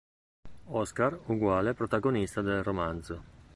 [0.71, 1.19] Oscar=
[1.77, 3.21] protagonista del romanzo.